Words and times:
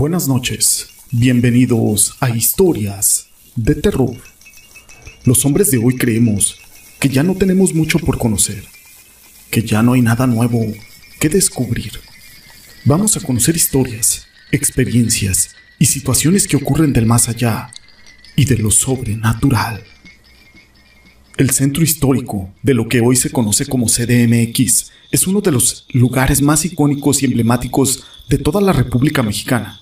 Buenas 0.00 0.28
noches, 0.28 0.88
bienvenidos 1.10 2.16
a 2.20 2.30
Historias 2.30 3.26
de 3.54 3.74
Terror. 3.74 4.16
Los 5.26 5.44
hombres 5.44 5.70
de 5.70 5.76
hoy 5.76 5.98
creemos 5.98 6.56
que 6.98 7.10
ya 7.10 7.22
no 7.22 7.34
tenemos 7.34 7.74
mucho 7.74 7.98
por 7.98 8.16
conocer, 8.16 8.64
que 9.50 9.60
ya 9.60 9.82
no 9.82 9.92
hay 9.92 10.00
nada 10.00 10.26
nuevo 10.26 10.64
que 11.20 11.28
descubrir. 11.28 12.00
Vamos 12.86 13.18
a 13.18 13.20
conocer 13.20 13.56
historias, 13.56 14.24
experiencias 14.50 15.50
y 15.78 15.84
situaciones 15.84 16.48
que 16.48 16.56
ocurren 16.56 16.94
del 16.94 17.04
más 17.04 17.28
allá 17.28 17.70
y 18.36 18.46
de 18.46 18.56
lo 18.56 18.70
sobrenatural. 18.70 19.84
El 21.36 21.50
centro 21.50 21.82
histórico 21.82 22.50
de 22.62 22.72
lo 22.72 22.88
que 22.88 23.02
hoy 23.02 23.16
se 23.16 23.28
conoce 23.28 23.66
como 23.66 23.84
CDMX 23.84 24.92
es 25.10 25.26
uno 25.26 25.42
de 25.42 25.52
los 25.52 25.84
lugares 25.90 26.40
más 26.40 26.64
icónicos 26.64 27.22
y 27.22 27.26
emblemáticos 27.26 28.02
de 28.30 28.38
toda 28.38 28.62
la 28.62 28.72
República 28.72 29.22
Mexicana. 29.22 29.78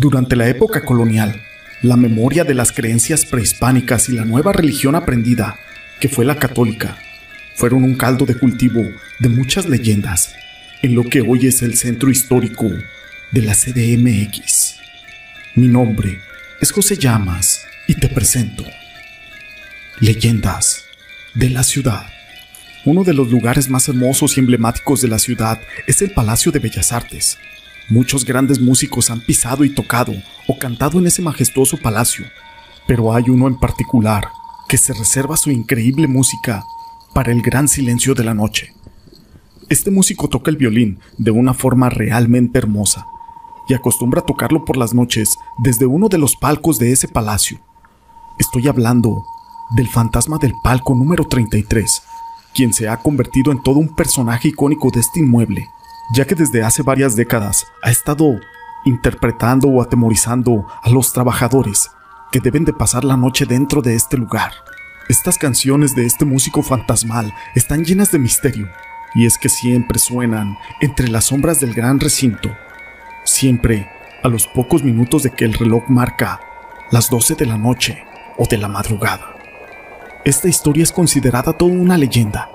Durante 0.00 0.34
la 0.34 0.48
época 0.48 0.80
colonial, 0.80 1.42
la 1.82 1.94
memoria 1.94 2.42
de 2.42 2.54
las 2.54 2.72
creencias 2.72 3.26
prehispánicas 3.26 4.08
y 4.08 4.12
la 4.12 4.24
nueva 4.24 4.50
religión 4.50 4.94
aprendida, 4.94 5.58
que 6.00 6.08
fue 6.08 6.24
la 6.24 6.36
católica, 6.36 6.96
fueron 7.54 7.84
un 7.84 7.96
caldo 7.96 8.24
de 8.24 8.34
cultivo 8.34 8.80
de 9.18 9.28
muchas 9.28 9.66
leyendas 9.66 10.34
en 10.80 10.94
lo 10.94 11.04
que 11.04 11.20
hoy 11.20 11.48
es 11.48 11.60
el 11.60 11.76
centro 11.76 12.08
histórico 12.08 12.70
de 13.30 13.42
la 13.42 13.54
CDMX. 13.54 14.76
Mi 15.54 15.68
nombre 15.68 16.18
es 16.62 16.72
José 16.72 16.96
Llamas 16.96 17.66
y 17.86 17.94
te 17.96 18.08
presento 18.08 18.64
Leyendas 19.98 20.86
de 21.34 21.50
la 21.50 21.62
Ciudad. 21.62 22.06
Uno 22.86 23.04
de 23.04 23.12
los 23.12 23.28
lugares 23.28 23.68
más 23.68 23.86
hermosos 23.86 24.38
y 24.38 24.40
emblemáticos 24.40 25.02
de 25.02 25.08
la 25.08 25.18
ciudad 25.18 25.60
es 25.86 26.00
el 26.00 26.12
Palacio 26.12 26.52
de 26.52 26.58
Bellas 26.58 26.90
Artes. 26.90 27.36
Muchos 27.90 28.24
grandes 28.24 28.60
músicos 28.60 29.10
han 29.10 29.20
pisado 29.20 29.64
y 29.64 29.74
tocado 29.74 30.12
o 30.46 30.56
cantado 30.56 31.00
en 31.00 31.08
ese 31.08 31.22
majestuoso 31.22 31.76
palacio, 31.76 32.24
pero 32.86 33.12
hay 33.12 33.24
uno 33.28 33.48
en 33.48 33.58
particular 33.58 34.28
que 34.68 34.78
se 34.78 34.92
reserva 34.92 35.36
su 35.36 35.50
increíble 35.50 36.06
música 36.06 36.62
para 37.12 37.32
el 37.32 37.42
gran 37.42 37.66
silencio 37.66 38.14
de 38.14 38.22
la 38.22 38.32
noche. 38.32 38.72
Este 39.68 39.90
músico 39.90 40.28
toca 40.28 40.52
el 40.52 40.56
violín 40.56 41.00
de 41.18 41.32
una 41.32 41.52
forma 41.52 41.90
realmente 41.90 42.58
hermosa 42.58 43.06
y 43.68 43.74
acostumbra 43.74 44.20
a 44.20 44.24
tocarlo 44.24 44.64
por 44.64 44.76
las 44.76 44.94
noches 44.94 45.36
desde 45.58 45.86
uno 45.86 46.08
de 46.08 46.18
los 46.18 46.36
palcos 46.36 46.78
de 46.78 46.92
ese 46.92 47.08
palacio. 47.08 47.58
Estoy 48.38 48.68
hablando 48.68 49.24
del 49.74 49.88
fantasma 49.88 50.38
del 50.38 50.52
palco 50.62 50.94
número 50.94 51.24
33, 51.24 52.02
quien 52.54 52.72
se 52.72 52.88
ha 52.88 52.98
convertido 52.98 53.50
en 53.50 53.60
todo 53.64 53.80
un 53.80 53.96
personaje 53.96 54.48
icónico 54.48 54.92
de 54.92 55.00
este 55.00 55.18
inmueble, 55.18 55.68
ya 56.12 56.24
que 56.24 56.34
desde 56.34 56.62
hace 56.62 56.82
varias 56.82 57.16
décadas 57.16 57.66
ha 57.82 57.90
estado 57.90 58.40
interpretando 58.84 59.68
o 59.68 59.82
atemorizando 59.82 60.66
a 60.82 60.90
los 60.90 61.12
trabajadores 61.12 61.90
que 62.32 62.40
deben 62.40 62.64
de 62.64 62.72
pasar 62.72 63.04
la 63.04 63.16
noche 63.16 63.46
dentro 63.46 63.82
de 63.82 63.94
este 63.94 64.16
lugar. 64.16 64.52
Estas 65.08 65.38
canciones 65.38 65.94
de 65.94 66.06
este 66.06 66.24
músico 66.24 66.62
fantasmal 66.62 67.34
están 67.54 67.84
llenas 67.84 68.12
de 68.12 68.18
misterio, 68.18 68.68
y 69.14 69.26
es 69.26 69.38
que 69.38 69.48
siempre 69.48 69.98
suenan 69.98 70.56
entre 70.80 71.08
las 71.08 71.26
sombras 71.26 71.60
del 71.60 71.74
gran 71.74 71.98
recinto, 71.98 72.50
siempre 73.24 73.90
a 74.22 74.28
los 74.28 74.46
pocos 74.46 74.84
minutos 74.84 75.22
de 75.22 75.30
que 75.30 75.44
el 75.44 75.54
reloj 75.54 75.88
marca 75.88 76.40
las 76.90 77.10
12 77.10 77.34
de 77.34 77.46
la 77.46 77.56
noche 77.56 78.04
o 78.38 78.46
de 78.46 78.58
la 78.58 78.68
madrugada. 78.68 79.34
Esta 80.24 80.48
historia 80.48 80.82
es 80.82 80.92
considerada 80.92 81.52
toda 81.54 81.72
una 81.72 81.96
leyenda, 81.96 82.48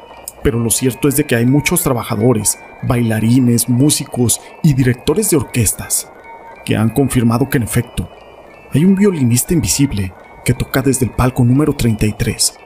pero 0.46 0.60
lo 0.60 0.70
cierto 0.70 1.08
es 1.08 1.16
de 1.16 1.26
que 1.26 1.36
hay 1.36 1.48
muchos 1.48 1.82
trabajadores, 1.82 2.60
bailarines, 2.84 3.68
músicos 3.68 4.40
y 4.62 4.76
directores 4.76 5.32
de 5.32 5.38
orquestas 5.38 6.08
que 6.64 6.78
han 6.78 6.90
confirmado 6.90 7.50
que 7.50 7.58
en 7.58 7.64
efecto 7.64 8.08
hay 8.72 8.86
un 8.86 8.94
violinista 8.94 9.56
invisible 9.56 10.14
que 10.46 10.54
toca 10.54 10.84
desde 10.84 11.08
el 11.08 11.12
palco 11.14 11.44
número 11.44 11.74
33. 11.76 12.60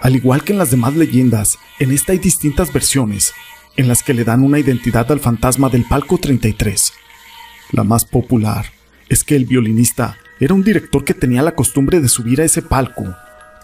Al 0.00 0.14
igual 0.14 0.44
que 0.44 0.52
en 0.52 0.58
las 0.58 0.70
demás 0.70 0.94
leyendas, 0.94 1.58
en 1.80 1.90
esta 1.90 2.12
hay 2.12 2.18
distintas 2.18 2.72
versiones 2.72 3.34
en 3.76 3.88
las 3.88 4.04
que 4.04 4.14
le 4.14 4.22
dan 4.22 4.44
una 4.44 4.60
identidad 4.60 5.10
al 5.10 5.18
fantasma 5.18 5.70
del 5.70 5.84
palco 5.84 6.16
33. 6.16 6.92
La 7.72 7.82
más 7.82 8.04
popular 8.04 8.66
es 9.08 9.24
que 9.24 9.34
el 9.34 9.46
violinista 9.46 10.16
era 10.38 10.54
un 10.54 10.62
director 10.62 11.04
que 11.04 11.14
tenía 11.14 11.42
la 11.42 11.56
costumbre 11.56 12.00
de 12.00 12.08
subir 12.08 12.40
a 12.40 12.44
ese 12.44 12.62
palco 12.62 13.16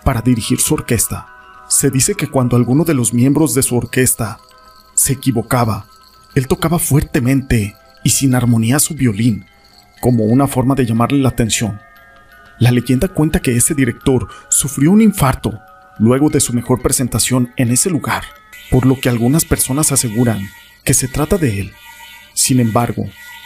para 0.03 0.21
dirigir 0.21 0.59
su 0.59 0.75
orquesta. 0.75 1.34
Se 1.69 1.91
dice 1.91 2.15
que 2.15 2.29
cuando 2.29 2.57
alguno 2.57 2.85
de 2.85 2.95
los 2.95 3.13
miembros 3.15 3.55
de 3.55 3.63
su 3.63 3.77
orquesta 3.77 4.39
se 4.95 5.15
equivocaba, 5.15 5.87
él 6.35 6.47
tocaba 6.47 6.79
fuertemente 6.79 7.77
y 8.03 8.11
sin 8.11 8.35
armonía 8.35 8.79
su 8.79 8.95
violín, 8.95 9.47
como 10.01 10.25
una 10.25 10.47
forma 10.47 10.75
de 10.75 10.87
llamarle 10.87 11.19
la 11.19 11.31
atención. 11.31 11.81
La 12.59 12.71
leyenda 12.71 13.09
cuenta 13.09 13.41
que 13.41 13.57
ese 13.57 13.75
director 13.75 14.29
sufrió 14.49 14.93
un 14.93 15.01
infarto 15.01 15.59
luego 15.99 16.29
de 16.29 16.41
su 16.41 16.53
mejor 16.53 16.83
presentación 16.83 17.53
en 17.57 17.71
ese 17.71 17.91
lugar, 17.91 18.25
por 18.71 18.87
lo 18.87 19.01
que 19.01 19.09
algunas 19.09 19.45
personas 19.45 19.93
aseguran 19.93 20.49
que 20.85 20.95
se 20.95 21.09
trata 21.09 21.39
de 21.39 21.61
él. 21.61 21.73
Sin 22.35 22.61
embargo, 22.61 23.05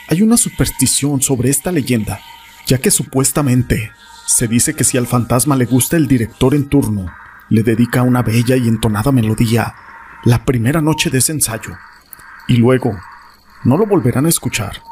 hay 0.08 0.22
una 0.22 0.36
superstición 0.36 1.22
sobre 1.22 1.50
esta 1.50 1.70
leyenda, 1.70 2.20
ya 2.66 2.78
que 2.78 2.90
supuestamente 2.90 3.92
se 4.26 4.48
dice 4.48 4.74
que 4.74 4.84
si 4.84 4.98
al 4.98 5.06
fantasma 5.06 5.56
le 5.56 5.64
gusta 5.64 5.96
el 5.96 6.08
director 6.08 6.54
en 6.54 6.68
turno, 6.68 7.06
le 7.50 7.62
dedica 7.62 8.02
una 8.02 8.22
bella 8.22 8.56
y 8.56 8.68
entonada 8.68 9.12
melodía 9.12 9.74
la 10.24 10.44
primera 10.44 10.80
noche 10.80 11.10
de 11.10 11.18
ese 11.18 11.32
ensayo, 11.32 11.76
y 12.48 12.56
luego 12.56 12.98
no 13.64 13.76
lo 13.76 13.86
volverán 13.86 14.26
a 14.26 14.28
escuchar. 14.28 14.82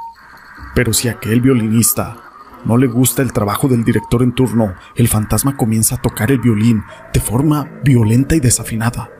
Pero 0.74 0.92
si 0.92 1.08
a 1.08 1.12
aquel 1.12 1.40
violinista 1.40 2.16
no 2.64 2.76
le 2.76 2.86
gusta 2.86 3.22
el 3.22 3.32
trabajo 3.32 3.68
del 3.68 3.84
director 3.84 4.22
en 4.22 4.32
turno, 4.32 4.74
el 4.94 5.08
fantasma 5.08 5.56
comienza 5.56 5.96
a 5.96 6.02
tocar 6.02 6.30
el 6.30 6.38
violín 6.38 6.82
de 7.12 7.20
forma 7.20 7.70
violenta 7.84 8.34
y 8.34 8.40
desafinada. 8.40 9.10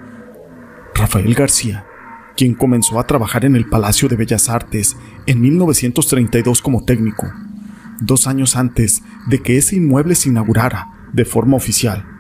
Rafael 0.94 1.34
García, 1.34 1.86
quien 2.36 2.54
comenzó 2.54 2.98
a 2.98 3.06
trabajar 3.06 3.44
en 3.44 3.56
el 3.56 3.68
Palacio 3.68 4.08
de 4.08 4.16
Bellas 4.16 4.48
Artes 4.48 4.96
en 5.26 5.40
1932 5.40 6.62
como 6.62 6.84
técnico, 6.84 7.32
dos 8.00 8.26
años 8.26 8.56
antes 8.56 9.02
de 9.26 9.40
que 9.40 9.58
ese 9.58 9.76
inmueble 9.76 10.14
se 10.14 10.28
inaugurara 10.28 10.88
de 11.12 11.24
forma 11.24 11.56
oficial. 11.56 12.15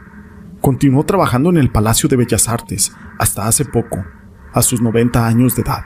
Continuó 0.66 1.06
trabajando 1.06 1.48
en 1.50 1.58
el 1.58 1.70
Palacio 1.70 2.08
de 2.08 2.16
Bellas 2.16 2.48
Artes 2.48 2.90
hasta 3.20 3.46
hace 3.46 3.64
poco, 3.64 4.04
a 4.52 4.62
sus 4.62 4.82
90 4.82 5.24
años 5.24 5.54
de 5.54 5.62
edad. 5.62 5.84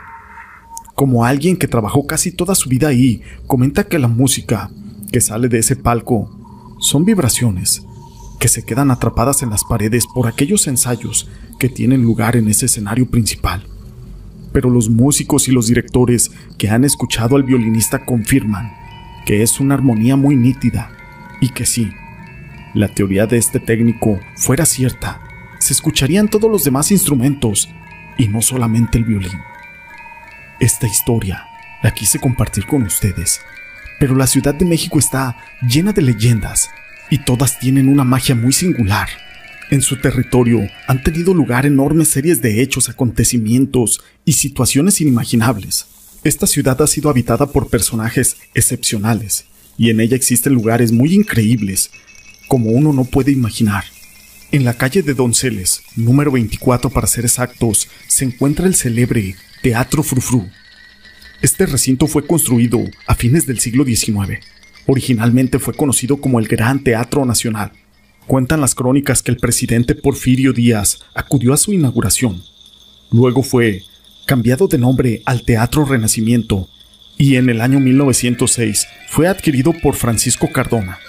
Como 0.95 1.23
alguien 1.23 1.55
que 1.55 1.67
trabajó 1.67 2.07
casi 2.07 2.31
toda 2.31 2.55
su 2.55 2.67
vida 2.67 2.87
ahí, 2.87 3.21
comenta 3.45 3.83
que 3.83 3.99
la 3.99 4.07
música 4.07 4.71
que 5.11 5.21
sale 5.21 5.49
de 5.49 5.59
ese 5.59 5.75
palco 5.75 6.75
son 6.79 7.05
vibraciones 7.05 7.83
que 8.39 8.47
se 8.47 8.65
quedan 8.65 8.89
atrapadas 8.89 9.43
en 9.43 9.51
las 9.51 9.63
paredes 9.63 10.07
por 10.15 10.27
aquellos 10.27 10.65
ensayos 10.65 11.29
que 11.59 11.69
tienen 11.69 12.01
lugar 12.01 12.35
en 12.35 12.47
ese 12.47 12.65
escenario 12.65 13.07
principal. 13.07 13.67
Pero 14.51 14.71
los 14.71 14.89
músicos 14.89 15.47
y 15.47 15.51
los 15.51 15.67
directores 15.67 16.31
que 16.57 16.69
han 16.69 16.85
escuchado 16.85 17.35
al 17.35 17.43
violinista 17.43 18.03
confirman 18.03 18.73
que 19.27 19.43
es 19.43 19.59
una 19.59 19.75
armonía 19.75 20.15
muy 20.15 20.35
nítida 20.35 20.89
y 21.39 21.49
que 21.49 21.67
si 21.67 21.91
la 22.73 22.87
teoría 22.87 23.25
de 23.25 23.37
este 23.37 23.59
técnico 23.59 24.19
fuera 24.35 24.65
cierta, 24.65 25.21
se 25.59 25.73
escucharían 25.73 26.29
todos 26.29 26.49
los 26.49 26.63
demás 26.63 26.91
instrumentos 26.91 27.69
y 28.17 28.27
no 28.27 28.41
solamente 28.41 28.97
el 28.97 29.05
violín. 29.05 29.39
Esta 30.59 30.87
historia 30.87 31.45
la 31.83 31.93
quise 31.93 32.19
compartir 32.19 32.65
con 32.65 32.83
ustedes, 32.83 33.41
pero 33.99 34.15
la 34.15 34.27
Ciudad 34.27 34.53
de 34.55 34.65
México 34.65 34.99
está 34.99 35.37
llena 35.61 35.91
de 35.91 36.01
leyendas 36.01 36.69
y 37.09 37.19
todas 37.19 37.59
tienen 37.59 37.89
una 37.89 38.03
magia 38.03 38.35
muy 38.35 38.53
singular. 38.53 39.09
En 39.69 39.81
su 39.81 39.97
territorio 39.97 40.67
han 40.87 41.03
tenido 41.03 41.33
lugar 41.33 41.65
enormes 41.65 42.09
series 42.09 42.41
de 42.41 42.61
hechos, 42.61 42.89
acontecimientos 42.89 44.01
y 44.25 44.33
situaciones 44.33 45.01
inimaginables. 45.01 45.87
Esta 46.23 46.45
ciudad 46.45 46.81
ha 46.81 46.87
sido 46.87 47.09
habitada 47.09 47.47
por 47.47 47.69
personajes 47.69 48.37
excepcionales, 48.53 49.45
y 49.77 49.89
en 49.89 49.99
ella 49.99 50.15
existen 50.15 50.53
lugares 50.53 50.91
muy 50.91 51.13
increíbles, 51.13 51.89
como 52.51 52.71
uno 52.71 52.91
no 52.91 53.05
puede 53.05 53.31
imaginar. 53.31 53.85
En 54.51 54.65
la 54.65 54.73
calle 54.73 55.03
de 55.03 55.13
Donceles, 55.13 55.83
número 55.95 56.31
24 56.31 56.89
para 56.89 57.07
ser 57.07 57.23
exactos, 57.23 57.87
se 58.09 58.25
encuentra 58.25 58.67
el 58.67 58.75
célebre 58.75 59.37
Teatro 59.61 60.03
Frufru. 60.03 60.49
Este 61.41 61.65
recinto 61.65 62.07
fue 62.07 62.27
construido 62.27 62.83
a 63.07 63.15
fines 63.15 63.47
del 63.47 63.61
siglo 63.61 63.85
XIX. 63.85 64.43
Originalmente 64.85 65.59
fue 65.59 65.73
conocido 65.73 66.17
como 66.17 66.41
el 66.41 66.49
Gran 66.49 66.83
Teatro 66.83 67.23
Nacional. 67.23 67.71
Cuentan 68.27 68.59
las 68.59 68.75
crónicas 68.75 69.23
que 69.23 69.31
el 69.31 69.37
presidente 69.37 69.95
Porfirio 69.95 70.51
Díaz 70.51 70.99
acudió 71.15 71.53
a 71.53 71.57
su 71.57 71.71
inauguración. 71.71 72.43
Luego 73.11 73.43
fue 73.43 73.83
cambiado 74.25 74.67
de 74.67 74.77
nombre 74.77 75.21
al 75.25 75.43
Teatro 75.43 75.85
Renacimiento, 75.85 76.67
y 77.17 77.37
en 77.37 77.49
el 77.49 77.61
año 77.61 77.79
1906 77.79 78.87
fue 79.07 79.29
adquirido 79.29 79.71
por 79.71 79.95
Francisco 79.95 80.49
Cardona, 80.51 80.99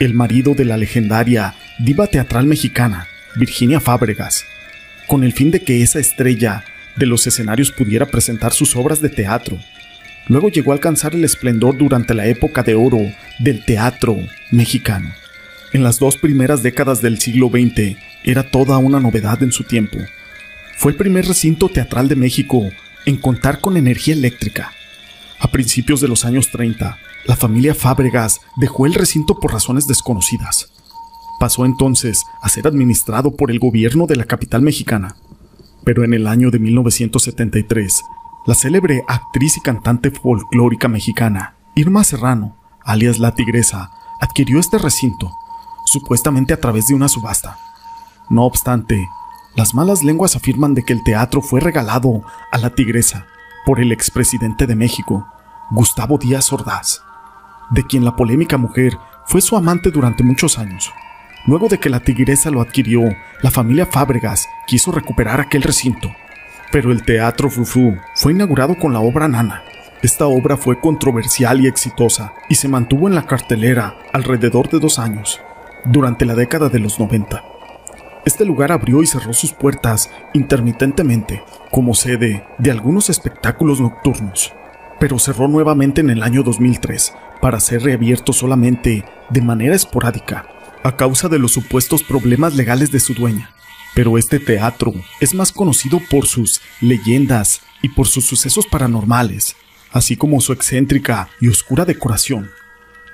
el 0.00 0.14
marido 0.14 0.54
de 0.54 0.64
la 0.64 0.78
legendaria 0.78 1.54
diva 1.78 2.06
teatral 2.06 2.46
mexicana, 2.46 3.06
Virginia 3.36 3.80
Fábregas, 3.80 4.46
con 5.06 5.24
el 5.24 5.34
fin 5.34 5.50
de 5.50 5.60
que 5.60 5.82
esa 5.82 6.00
estrella 6.00 6.64
de 6.96 7.04
los 7.04 7.26
escenarios 7.26 7.70
pudiera 7.70 8.06
presentar 8.06 8.54
sus 8.54 8.74
obras 8.74 9.00
de 9.00 9.10
teatro. 9.10 9.58
luego 10.26 10.48
llegó 10.48 10.70
a 10.70 10.74
alcanzar 10.74 11.14
el 11.14 11.24
esplendor 11.24 11.76
durante 11.76 12.14
la 12.14 12.26
época 12.26 12.62
de 12.62 12.74
oro 12.74 13.00
del 13.38 13.64
teatro 13.64 14.16
mexicano. 14.50 15.12
En 15.72 15.82
las 15.82 15.98
dos 15.98 16.16
primeras 16.16 16.62
décadas 16.62 17.02
del 17.02 17.20
siglo 17.20 17.48
XX 17.48 17.96
era 18.24 18.42
toda 18.42 18.78
una 18.78 19.00
novedad 19.00 19.42
en 19.42 19.52
su 19.52 19.64
tiempo. 19.64 19.98
Fue 20.76 20.92
el 20.92 20.98
primer 20.98 21.26
recinto 21.26 21.68
teatral 21.68 22.08
de 22.08 22.16
México 22.16 22.70
en 23.04 23.16
contar 23.16 23.60
con 23.60 23.76
energía 23.76 24.14
eléctrica. 24.14 24.72
A 25.38 25.50
principios 25.50 26.00
de 26.00 26.08
los 26.08 26.24
años 26.24 26.50
30, 26.50 26.98
la 27.26 27.36
familia 27.36 27.74
Fábregas 27.74 28.40
dejó 28.56 28.86
el 28.86 28.94
recinto 28.94 29.38
por 29.38 29.52
razones 29.52 29.86
desconocidas. 29.86 30.72
Pasó 31.38 31.64
entonces 31.64 32.24
a 32.42 32.48
ser 32.48 32.66
administrado 32.66 33.36
por 33.36 33.50
el 33.50 33.58
gobierno 33.58 34.06
de 34.06 34.16
la 34.16 34.24
capital 34.24 34.62
mexicana. 34.62 35.16
Pero 35.84 36.04
en 36.04 36.14
el 36.14 36.26
año 36.26 36.50
de 36.50 36.58
1973, 36.58 38.02
la 38.46 38.54
célebre 38.54 39.04
actriz 39.06 39.56
y 39.56 39.60
cantante 39.60 40.10
folclórica 40.10 40.88
mexicana, 40.88 41.56
Irma 41.74 42.04
Serrano, 42.04 42.56
alias 42.84 43.18
La 43.18 43.34
Tigresa, 43.34 43.90
adquirió 44.20 44.58
este 44.58 44.78
recinto, 44.78 45.30
supuestamente 45.86 46.52
a 46.52 46.60
través 46.60 46.86
de 46.86 46.94
una 46.94 47.08
subasta. 47.08 47.58
No 48.28 48.44
obstante, 48.44 49.08
las 49.56 49.74
malas 49.74 50.02
lenguas 50.02 50.36
afirman 50.36 50.74
de 50.74 50.84
que 50.84 50.92
el 50.92 51.02
teatro 51.02 51.42
fue 51.42 51.60
regalado 51.60 52.22
a 52.52 52.58
La 52.58 52.70
Tigresa 52.70 53.26
por 53.66 53.80
el 53.80 53.92
expresidente 53.92 54.66
de 54.66 54.74
México, 54.74 55.26
Gustavo 55.70 56.18
Díaz 56.18 56.52
Ordaz, 56.52 57.02
de 57.70 57.84
quien 57.84 58.04
la 58.04 58.16
polémica 58.16 58.56
mujer 58.56 58.96
fue 59.26 59.40
su 59.40 59.56
amante 59.56 59.90
durante 59.90 60.24
muchos 60.24 60.58
años. 60.58 60.92
Luego 61.46 61.68
de 61.68 61.78
que 61.78 61.88
la 61.88 62.00
tigresa 62.00 62.50
lo 62.50 62.60
adquirió, 62.60 63.02
la 63.42 63.50
familia 63.50 63.86
Fábregas 63.86 64.48
quiso 64.66 64.92
recuperar 64.92 65.40
aquel 65.40 65.62
recinto. 65.62 66.10
Pero 66.70 66.92
el 66.92 67.02
Teatro 67.02 67.50
Frufru 67.50 67.96
fue 68.14 68.32
inaugurado 68.32 68.76
con 68.76 68.92
la 68.92 69.00
obra 69.00 69.26
Nana. 69.26 69.62
Esta 70.02 70.26
obra 70.26 70.56
fue 70.56 70.80
controversial 70.80 71.60
y 71.60 71.66
exitosa 71.66 72.32
y 72.48 72.54
se 72.54 72.68
mantuvo 72.68 73.08
en 73.08 73.14
la 73.14 73.26
cartelera 73.26 73.96
alrededor 74.12 74.68
de 74.68 74.78
dos 74.78 74.98
años, 74.98 75.40
durante 75.84 76.24
la 76.24 76.34
década 76.34 76.68
de 76.68 76.78
los 76.78 76.98
90. 76.98 77.42
Este 78.24 78.44
lugar 78.44 78.70
abrió 78.70 79.02
y 79.02 79.06
cerró 79.06 79.32
sus 79.32 79.52
puertas 79.52 80.10
intermitentemente 80.34 81.42
como 81.70 81.94
sede 81.94 82.44
de 82.58 82.70
algunos 82.70 83.08
espectáculos 83.08 83.80
nocturnos, 83.80 84.52
pero 85.00 85.18
cerró 85.18 85.48
nuevamente 85.48 86.02
en 86.02 86.10
el 86.10 86.22
año 86.22 86.44
2003 86.44 87.14
para 87.40 87.58
ser 87.58 87.82
reabierto 87.82 88.32
solamente 88.32 89.04
de 89.30 89.40
manera 89.40 89.74
esporádica 89.74 90.46
a 90.84 90.96
causa 90.96 91.28
de 91.28 91.38
los 91.38 91.52
supuestos 91.52 92.02
problemas 92.02 92.54
legales 92.54 92.92
de 92.92 93.00
su 93.00 93.14
dueña. 93.14 93.50
Pero 93.94 94.18
este 94.18 94.38
teatro 94.38 94.92
es 95.20 95.34
más 95.34 95.50
conocido 95.50 96.00
por 96.10 96.26
sus 96.26 96.60
leyendas 96.80 97.62
y 97.82 97.88
por 97.88 98.06
sus 98.06 98.26
sucesos 98.26 98.66
paranormales, 98.66 99.56
así 99.90 100.16
como 100.16 100.40
su 100.40 100.52
excéntrica 100.52 101.28
y 101.40 101.48
oscura 101.48 101.84
decoración. 101.84 102.50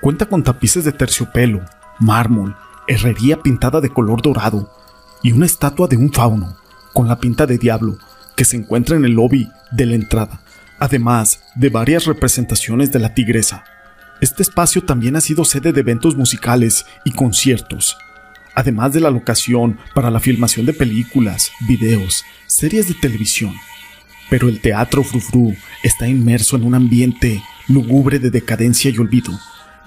Cuenta 0.01 0.27
con 0.27 0.43
tapices 0.43 0.83
de 0.83 0.91
terciopelo, 0.91 1.61
mármol, 1.99 2.55
herrería 2.87 3.41
pintada 3.41 3.81
de 3.81 3.89
color 3.89 4.21
dorado 4.21 4.71
y 5.23 5.31
una 5.31 5.45
estatua 5.45 5.87
de 5.87 5.97
un 5.97 6.11
fauno 6.11 6.57
con 6.93 7.07
la 7.07 7.19
pinta 7.19 7.45
de 7.45 7.57
diablo 7.57 7.97
que 8.35 8.45
se 8.45 8.57
encuentra 8.57 8.95
en 8.95 9.05
el 9.05 9.13
lobby 9.13 9.49
de 9.71 9.85
la 9.87 9.95
entrada, 9.95 10.41
además 10.79 11.41
de 11.55 11.69
varias 11.69 12.05
representaciones 12.05 12.91
de 12.91 12.99
la 12.99 13.13
tigresa. 13.13 13.63
Este 14.21 14.43
espacio 14.43 14.83
también 14.83 15.15
ha 15.15 15.21
sido 15.21 15.45
sede 15.45 15.71
de 15.71 15.81
eventos 15.81 16.15
musicales 16.15 16.85
y 17.05 17.11
conciertos, 17.11 17.97
además 18.55 18.93
de 18.93 18.99
la 18.99 19.11
locación 19.11 19.77
para 19.93 20.09
la 20.09 20.19
filmación 20.19 20.65
de 20.65 20.73
películas, 20.73 21.51
videos, 21.67 22.25
series 22.47 22.87
de 22.87 22.95
televisión. 22.95 23.53
Pero 24.29 24.49
el 24.49 24.59
teatro 24.59 25.03
Frufru 25.03 25.55
está 25.83 26.07
inmerso 26.07 26.55
en 26.55 26.63
un 26.63 26.75
ambiente 26.75 27.43
lúgubre 27.67 28.19
de 28.19 28.31
decadencia 28.31 28.89
y 28.89 28.97
olvido, 28.97 29.31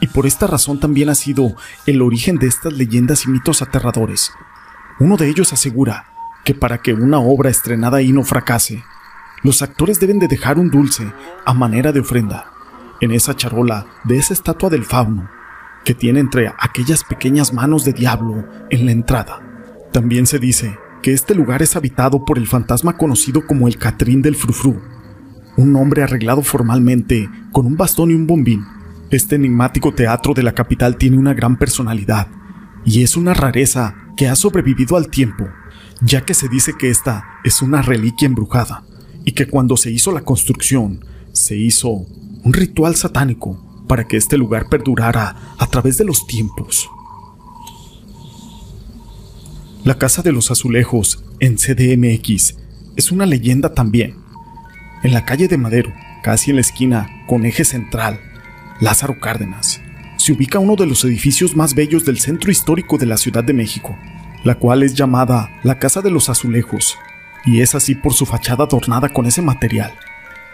y 0.00 0.06
por 0.06 0.26
esta 0.26 0.46
razón 0.46 0.80
también 0.80 1.08
ha 1.08 1.14
sido 1.14 1.56
el 1.86 2.00
origen 2.00 2.36
de 2.36 2.46
estas 2.46 2.72
leyendas 2.72 3.24
y 3.26 3.28
mitos 3.28 3.62
aterradores. 3.62 4.32
Uno 4.98 5.16
de 5.16 5.28
ellos 5.28 5.52
asegura 5.52 6.06
que 6.44 6.54
para 6.54 6.78
que 6.78 6.94
una 6.94 7.18
obra 7.18 7.50
estrenada 7.50 7.98
ahí 7.98 8.12
no 8.12 8.22
fracase, 8.22 8.82
los 9.42 9.62
actores 9.62 9.98
deben 10.00 10.18
de 10.18 10.28
dejar 10.28 10.58
un 10.58 10.70
dulce 10.70 11.12
a 11.46 11.54
manera 11.54 11.92
de 11.92 12.00
ofrenda 12.00 12.52
en 13.00 13.10
esa 13.12 13.34
charola 13.34 13.86
de 14.04 14.18
esa 14.18 14.34
estatua 14.34 14.68
del 14.68 14.84
fauno 14.84 15.28
que 15.84 15.94
tiene 15.94 16.20
entre 16.20 16.52
aquellas 16.58 17.04
pequeñas 17.04 17.54
manos 17.54 17.86
de 17.86 17.94
diablo 17.94 18.46
en 18.68 18.84
la 18.84 18.92
entrada. 18.92 19.40
También 19.92 20.26
se 20.26 20.38
dice 20.38 20.78
que 21.02 21.14
este 21.14 21.34
lugar 21.34 21.62
es 21.62 21.74
habitado 21.74 22.26
por 22.26 22.36
el 22.36 22.46
fantasma 22.46 22.98
conocido 22.98 23.46
como 23.46 23.66
el 23.66 23.78
Catrín 23.78 24.20
del 24.20 24.36
Frufru, 24.36 24.78
un 25.56 25.74
hombre 25.76 26.02
arreglado 26.02 26.42
formalmente 26.42 27.30
con 27.50 27.64
un 27.64 27.78
bastón 27.78 28.10
y 28.10 28.14
un 28.14 28.26
bombín. 28.26 28.66
Este 29.10 29.36
enigmático 29.36 29.94
teatro 29.94 30.34
de 30.34 30.42
la 30.42 30.52
capital 30.52 30.96
tiene 30.96 31.16
una 31.16 31.32
gran 31.32 31.56
personalidad 31.56 32.28
y 32.84 33.02
es 33.02 33.16
una 33.16 33.32
rareza 33.32 33.94
que 34.18 34.28
ha 34.28 34.36
sobrevivido 34.36 34.98
al 34.98 35.08
tiempo, 35.08 35.48
ya 36.02 36.26
que 36.26 36.34
se 36.34 36.48
dice 36.48 36.74
que 36.78 36.90
esta 36.90 37.24
es 37.42 37.62
una 37.62 37.80
reliquia 37.80 38.26
embrujada 38.26 38.84
y 39.24 39.32
que 39.32 39.46
cuando 39.46 39.76
se 39.76 39.90
hizo 39.90 40.12
la 40.12 40.22
construcción 40.22 41.04
se 41.32 41.56
hizo 41.56 41.90
un 41.90 42.52
ritual 42.52 42.96
satánico 42.96 43.58
para 43.86 44.06
que 44.06 44.16
este 44.16 44.38
lugar 44.38 44.68
perdurara 44.68 45.54
a 45.58 45.66
través 45.66 45.98
de 45.98 46.04
los 46.04 46.26
tiempos. 46.26 46.88
La 49.84 49.96
Casa 49.98 50.22
de 50.22 50.32
los 50.32 50.50
Azulejos 50.50 51.24
en 51.40 51.56
CDMX 51.56 52.56
es 52.96 53.10
una 53.10 53.26
leyenda 53.26 53.72
también. 53.72 54.16
En 55.02 55.12
la 55.12 55.24
calle 55.24 55.48
de 55.48 55.56
Madero, 55.56 55.92
casi 56.22 56.50
en 56.50 56.56
la 56.56 56.60
esquina 56.60 57.24
con 57.26 57.46
eje 57.46 57.64
central, 57.64 58.20
Lázaro 58.80 59.18
Cárdenas, 59.18 59.80
se 60.18 60.32
ubica 60.32 60.58
uno 60.58 60.76
de 60.76 60.86
los 60.86 61.02
edificios 61.04 61.56
más 61.56 61.74
bellos 61.74 62.04
del 62.04 62.18
centro 62.18 62.50
histórico 62.50 62.98
de 62.98 63.06
la 63.06 63.16
Ciudad 63.16 63.42
de 63.42 63.54
México, 63.54 63.96
la 64.44 64.56
cual 64.56 64.82
es 64.82 64.94
llamada 64.94 65.50
la 65.62 65.78
Casa 65.78 66.02
de 66.02 66.10
los 66.10 66.28
Azulejos, 66.28 66.98
y 67.44 67.60
es 67.60 67.74
así 67.74 67.94
por 67.94 68.14
su 68.14 68.26
fachada 68.26 68.64
adornada 68.64 69.08
con 69.08 69.26
ese 69.26 69.42
material. 69.42 69.92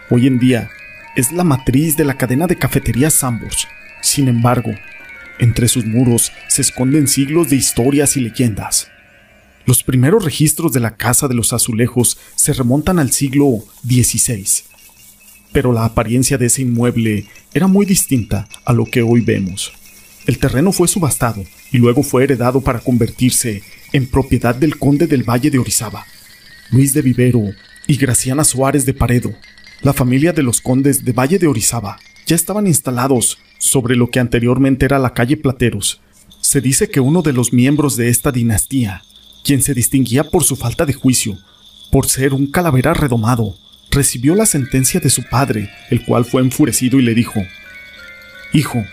Hoy 0.09 0.27
en 0.27 0.39
día 0.39 0.69
es 1.15 1.31
la 1.31 1.43
matriz 1.43 1.97
de 1.97 2.05
la 2.05 2.15
cadena 2.15 2.47
de 2.47 2.57
cafeterías 2.57 3.13
Sambors. 3.13 3.67
Sin 4.01 4.27
embargo, 4.27 4.71
entre 5.39 5.67
sus 5.67 5.85
muros 5.85 6.31
se 6.47 6.61
esconden 6.61 7.07
siglos 7.07 7.49
de 7.49 7.55
historias 7.55 8.17
y 8.17 8.21
leyendas. 8.21 8.89
Los 9.65 9.83
primeros 9.83 10.23
registros 10.23 10.71
de 10.71 10.79
la 10.79 10.95
Casa 10.95 11.27
de 11.27 11.35
los 11.35 11.51
Azulejos 11.53 12.17
se 12.35 12.53
remontan 12.53 12.99
al 12.99 13.11
siglo 13.11 13.65
XVI, 13.83 14.45
pero 15.51 15.73
la 15.73 15.83
apariencia 15.83 16.37
de 16.37 16.45
ese 16.45 16.61
inmueble 16.61 17.25
era 17.53 17.67
muy 17.67 17.85
distinta 17.85 18.47
a 18.63 18.71
lo 18.71 18.85
que 18.85 19.01
hoy 19.01 19.21
vemos. 19.21 19.73
El 20.25 20.39
terreno 20.39 20.71
fue 20.71 20.87
subastado 20.87 21.43
y 21.71 21.79
luego 21.79 22.03
fue 22.03 22.23
heredado 22.23 22.61
para 22.61 22.79
convertirse 22.79 23.61
en 23.91 24.07
propiedad 24.07 24.55
del 24.55 24.77
conde 24.77 25.07
del 25.07 25.23
Valle 25.23 25.49
de 25.49 25.59
Orizaba, 25.59 26.05
Luis 26.69 26.93
de 26.93 27.01
Vivero 27.01 27.43
y 27.87 27.95
Graciana 27.95 28.43
Suárez 28.43 28.85
de 28.85 28.93
Paredo, 28.93 29.33
la 29.81 29.93
familia 29.93 30.33
de 30.33 30.43
los 30.43 30.59
condes 30.59 31.05
de 31.05 31.13
Valle 31.13 31.39
de 31.39 31.47
Orizaba 31.47 31.97
ya 32.25 32.35
estaban 32.35 32.67
instalados 32.67 33.37
sobre 33.57 33.95
lo 33.95 34.09
que 34.09 34.19
anteriormente 34.19 34.85
era 34.85 34.99
la 34.99 35.13
calle 35.13 35.37
Plateros. 35.37 36.01
Se 36.41 36.59
dice 36.59 36.89
que 36.89 36.99
uno 36.99 37.21
de 37.21 37.31
los 37.31 37.53
miembros 37.53 37.95
de 37.95 38.09
esta 38.09 38.33
dinastía, 38.33 39.01
quien 39.45 39.61
se 39.61 39.73
distinguía 39.73 40.25
por 40.25 40.43
su 40.43 40.57
falta 40.57 40.85
de 40.85 40.91
juicio, 40.91 41.37
por 41.89 42.07
ser 42.07 42.33
un 42.33 42.47
calavera 42.47 42.93
redomado, 42.93 43.55
recibió 43.89 44.35
la 44.35 44.45
sentencia 44.45 44.99
de 44.99 45.09
su 45.09 45.23
padre, 45.23 45.69
el 45.89 46.03
cual 46.03 46.25
fue 46.25 46.41
enfurecido 46.41 46.99
y 46.99 47.03
le 47.03 47.15
dijo, 47.15 47.41
Hijo, 48.51 48.83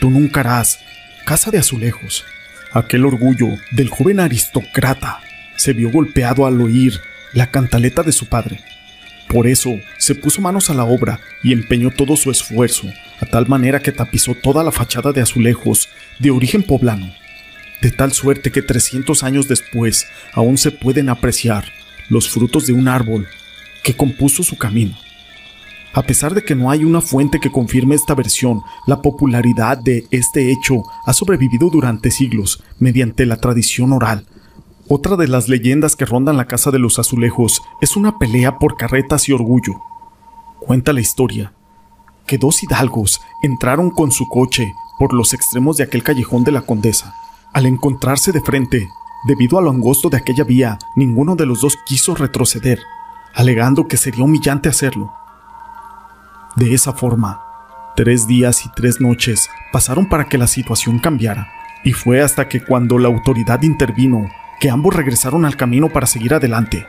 tú 0.00 0.10
nunca 0.10 0.40
harás 0.40 0.80
casa 1.24 1.52
de 1.52 1.58
azulejos. 1.58 2.24
Aquel 2.72 3.04
orgullo 3.04 3.48
del 3.70 3.88
joven 3.88 4.18
aristócrata 4.18 5.20
se 5.56 5.72
vio 5.72 5.92
golpeado 5.92 6.46
al 6.46 6.60
oír 6.60 7.00
la 7.32 7.50
cantaleta 7.50 8.02
de 8.02 8.12
su 8.12 8.26
padre. 8.26 8.60
Por 9.28 9.46
eso 9.46 9.70
se 9.98 10.14
puso 10.14 10.40
manos 10.40 10.70
a 10.70 10.74
la 10.74 10.84
obra 10.84 11.20
y 11.42 11.52
empeñó 11.52 11.90
todo 11.90 12.16
su 12.16 12.30
esfuerzo, 12.30 12.88
a 13.20 13.26
tal 13.26 13.46
manera 13.46 13.80
que 13.80 13.92
tapizó 13.92 14.34
toda 14.34 14.64
la 14.64 14.72
fachada 14.72 15.12
de 15.12 15.20
azulejos 15.20 15.88
de 16.18 16.30
origen 16.30 16.64
poblano, 16.64 17.12
de 17.80 17.92
tal 17.92 18.12
suerte 18.12 18.50
que 18.50 18.62
300 18.62 19.22
años 19.22 19.46
después 19.46 20.06
aún 20.32 20.58
se 20.58 20.72
pueden 20.72 21.08
apreciar 21.08 21.64
los 22.08 22.28
frutos 22.28 22.66
de 22.66 22.72
un 22.72 22.88
árbol 22.88 23.28
que 23.84 23.94
compuso 23.94 24.42
su 24.42 24.58
camino. 24.58 24.96
A 25.92 26.02
pesar 26.02 26.34
de 26.34 26.44
que 26.44 26.54
no 26.54 26.70
hay 26.70 26.84
una 26.84 27.00
fuente 27.00 27.40
que 27.40 27.50
confirme 27.50 27.94
esta 27.94 28.14
versión, 28.14 28.62
la 28.86 29.02
popularidad 29.02 29.78
de 29.78 30.06
este 30.10 30.52
hecho 30.52 30.82
ha 31.04 31.12
sobrevivido 31.12 31.68
durante 31.68 32.10
siglos 32.10 32.62
mediante 32.78 33.26
la 33.26 33.36
tradición 33.36 33.92
oral, 33.92 34.24
otra 34.92 35.14
de 35.14 35.28
las 35.28 35.48
leyendas 35.48 35.94
que 35.94 36.04
rondan 36.04 36.36
la 36.36 36.46
casa 36.46 36.72
de 36.72 36.80
los 36.80 36.98
azulejos 36.98 37.62
es 37.80 37.96
una 37.96 38.18
pelea 38.18 38.58
por 38.58 38.76
carretas 38.76 39.28
y 39.28 39.32
orgullo. 39.32 39.74
Cuenta 40.58 40.92
la 40.92 41.00
historia 41.00 41.52
que 42.26 42.38
dos 42.38 42.64
hidalgos 42.64 43.20
entraron 43.40 43.90
con 43.90 44.10
su 44.10 44.28
coche 44.28 44.72
por 44.98 45.14
los 45.14 45.32
extremos 45.32 45.76
de 45.76 45.84
aquel 45.84 46.02
callejón 46.02 46.42
de 46.42 46.50
la 46.50 46.62
condesa. 46.62 47.14
Al 47.52 47.66
encontrarse 47.66 48.32
de 48.32 48.40
frente, 48.40 48.88
debido 49.28 49.60
a 49.60 49.62
lo 49.62 49.70
angosto 49.70 50.10
de 50.10 50.16
aquella 50.16 50.42
vía, 50.42 50.76
ninguno 50.96 51.36
de 51.36 51.46
los 51.46 51.60
dos 51.60 51.78
quiso 51.86 52.16
retroceder, 52.16 52.80
alegando 53.32 53.86
que 53.86 53.96
sería 53.96 54.24
humillante 54.24 54.68
hacerlo. 54.68 55.12
De 56.56 56.74
esa 56.74 56.92
forma, 56.92 57.40
tres 57.94 58.26
días 58.26 58.66
y 58.66 58.70
tres 58.74 59.00
noches 59.00 59.48
pasaron 59.72 60.08
para 60.08 60.24
que 60.24 60.36
la 60.36 60.48
situación 60.48 60.98
cambiara, 60.98 61.48
y 61.84 61.92
fue 61.92 62.22
hasta 62.22 62.48
que 62.48 62.64
cuando 62.64 62.98
la 62.98 63.06
autoridad 63.06 63.62
intervino 63.62 64.28
que 64.60 64.70
ambos 64.70 64.94
regresaron 64.94 65.44
al 65.44 65.56
camino 65.56 65.88
para 65.88 66.06
seguir 66.06 66.34
adelante. 66.34 66.86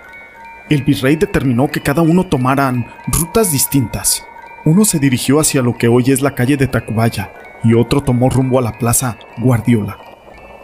El 0.70 0.84
virrey 0.84 1.16
determinó 1.16 1.70
que 1.70 1.82
cada 1.82 2.02
uno 2.02 2.28
tomaran 2.28 2.86
rutas 3.08 3.52
distintas. 3.52 4.26
Uno 4.64 4.86
se 4.86 5.00
dirigió 5.00 5.40
hacia 5.40 5.62
lo 5.62 5.76
que 5.76 5.88
hoy 5.88 6.12
es 6.12 6.22
la 6.22 6.36
calle 6.36 6.58
de 6.58 6.68
Tacubaya 6.68 7.34
y 7.64 7.74
otro 7.74 8.02
tomó 8.02 8.30
rumbo 8.30 8.60
a 8.60 8.62
la 8.62 8.78
plaza 8.78 9.18
Guardiola, 9.38 9.98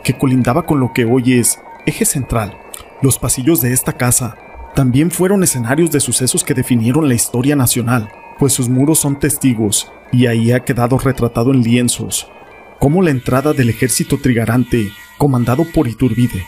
que 0.03 0.17
colindaba 0.17 0.65
con 0.65 0.79
lo 0.79 0.93
que 0.93 1.05
hoy 1.05 1.39
es 1.39 1.59
eje 1.85 2.05
central. 2.05 2.57
Los 3.01 3.17
pasillos 3.17 3.61
de 3.61 3.73
esta 3.73 3.93
casa 3.93 4.35
también 4.75 5.09
fueron 5.09 5.43
escenarios 5.43 5.89
de 5.91 5.99
sucesos 5.99 6.43
que 6.43 6.53
definieron 6.53 7.07
la 7.07 7.15
historia 7.15 7.55
nacional, 7.55 8.09
pues 8.37 8.53
sus 8.53 8.69
muros 8.69 8.99
son 8.99 9.17
testigos 9.17 9.91
y 10.11 10.27
ahí 10.27 10.51
ha 10.51 10.59
quedado 10.59 10.99
retratado 10.99 11.51
en 11.51 11.63
lienzos 11.63 12.29
como 12.79 13.01
la 13.01 13.09
entrada 13.09 13.53
del 13.53 13.69
ejército 13.69 14.17
trigarante 14.17 14.91
comandado 15.17 15.65
por 15.73 15.87
Iturbide. 15.87 16.45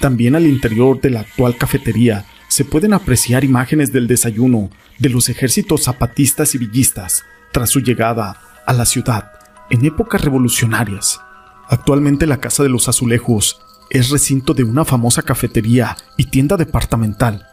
También 0.00 0.34
al 0.34 0.46
interior 0.46 1.00
de 1.00 1.10
la 1.10 1.20
actual 1.20 1.56
cafetería 1.56 2.24
se 2.48 2.64
pueden 2.64 2.92
apreciar 2.92 3.44
imágenes 3.44 3.92
del 3.92 4.06
desayuno 4.06 4.70
de 4.98 5.08
los 5.08 5.28
ejércitos 5.28 5.84
zapatistas 5.84 6.54
y 6.54 6.58
villistas 6.58 7.24
tras 7.52 7.70
su 7.70 7.80
llegada 7.80 8.40
a 8.66 8.72
la 8.72 8.84
ciudad 8.84 9.32
en 9.70 9.84
épocas 9.84 10.22
revolucionarias. 10.22 11.20
Actualmente 11.68 12.26
la 12.26 12.38
Casa 12.38 12.62
de 12.62 12.68
los 12.68 12.88
Azulejos 12.88 13.60
es 13.90 14.10
recinto 14.10 14.54
de 14.54 14.64
una 14.64 14.84
famosa 14.84 15.22
cafetería 15.22 15.96
y 16.16 16.26
tienda 16.26 16.56
departamental 16.56 17.46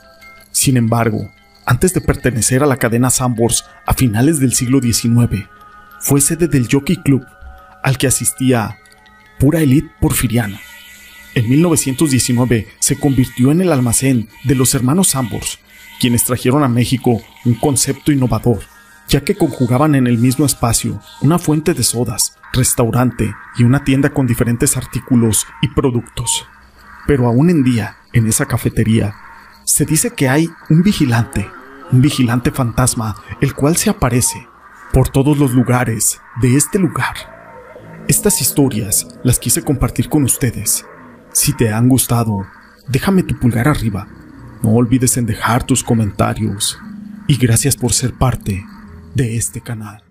sin 0.52 0.78
embargo, 0.78 1.32
antes 1.66 1.94
de 1.94 2.02
pertenecer 2.02 2.62
a 2.62 2.66
la 2.66 2.78
cadena 2.78 3.10
Sambors 3.10 3.66
a 3.86 3.94
finales 3.94 4.40
del 4.40 4.54
siglo 4.54 4.80
XIX, 4.82 5.48
fue 6.00 6.22
sede 6.22 6.48
del 6.48 6.68
Jockey 6.70 6.98
Club, 6.98 7.26
al 7.84 7.98
que 7.98 8.08
asistía 8.08 8.78
pura 9.40 9.62
élite 9.62 9.92
porfiriana. 10.00 10.60
En 11.34 11.50
1919 11.50 12.68
se 12.80 13.00
convirtió 13.00 13.52
en 13.52 13.62
el 13.62 13.72
almacén 13.72 14.28
de 14.44 14.56
los 14.56 14.76
hermanos 14.76 15.10
Sambors, 15.10 15.60
quienes 16.02 16.26
trajeron 16.26 16.62
a 16.64 16.68
México 16.68 17.22
un 17.46 17.54
concepto 17.54 18.12
innovador, 18.12 18.60
ya 19.08 19.24
que 19.24 19.36
conjugaban 19.36 19.96
en 19.96 20.08
el 20.08 20.18
mismo 20.18 20.46
espacio 20.46 21.00
una 21.22 21.40
fuente 21.40 21.74
de 21.74 21.84
sodas, 21.84 22.38
restaurante 22.52 23.34
y 23.58 23.64
una 23.64 23.86
tienda 23.86 24.10
con 24.10 24.28
diferentes 24.28 24.76
artículos 24.76 25.48
y 25.62 25.70
productos. 25.70 26.46
Pero 27.08 27.28
aún 27.28 27.50
en 27.50 27.64
día, 27.64 27.96
en 28.12 28.28
esa 28.28 28.46
cafetería, 28.46 29.16
se 29.64 29.86
dice 29.86 30.12
que 30.12 30.28
hay 30.28 30.50
un 30.70 30.84
vigilante, 30.84 31.50
un 31.94 32.02
vigilante 32.02 32.52
fantasma, 32.52 33.16
el 33.40 33.54
cual 33.54 33.78
se 33.78 33.90
aparece 33.90 34.48
por 34.92 35.08
todos 35.08 35.38
los 35.38 35.54
lugares 35.54 36.20
de 36.42 36.58
este 36.58 36.78
lugar. 36.78 37.16
Estas 38.10 38.42
historias 38.42 39.08
las 39.24 39.40
quise 39.40 39.62
compartir 39.62 40.10
con 40.10 40.24
ustedes. 40.24 40.86
Si 41.34 41.54
te 41.54 41.72
han 41.72 41.88
gustado, 41.88 42.46
déjame 42.88 43.24
tu 43.24 43.38
pulgar 43.40 43.68
arriba. 43.68 44.08
No 44.62 44.72
olvides 44.72 45.18
en 45.18 45.26
dejar 45.26 45.64
tus 45.64 45.84
comentarios. 45.84 46.78
Y 47.28 47.38
gracias 47.38 47.76
por 47.78 47.94
ser 47.94 48.14
parte 48.14 48.66
de 49.16 49.38
este 49.38 49.62
canal. 49.62 50.11